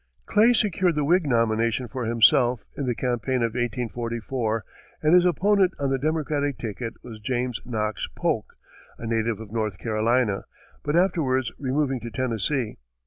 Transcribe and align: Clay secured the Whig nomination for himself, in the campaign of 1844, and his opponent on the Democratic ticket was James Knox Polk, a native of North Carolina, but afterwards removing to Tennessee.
Clay 0.25 0.51
secured 0.53 0.95
the 0.95 1.05
Whig 1.05 1.27
nomination 1.27 1.87
for 1.87 2.05
himself, 2.05 2.65
in 2.75 2.87
the 2.87 2.95
campaign 2.95 3.43
of 3.43 3.53
1844, 3.53 4.65
and 5.03 5.13
his 5.13 5.27
opponent 5.27 5.73
on 5.79 5.91
the 5.91 5.99
Democratic 5.99 6.57
ticket 6.57 6.95
was 7.03 7.19
James 7.19 7.61
Knox 7.67 8.07
Polk, 8.15 8.55
a 8.97 9.05
native 9.05 9.39
of 9.39 9.51
North 9.51 9.77
Carolina, 9.77 10.45
but 10.81 10.95
afterwards 10.95 11.51
removing 11.59 11.99
to 11.99 12.09
Tennessee. 12.09 12.79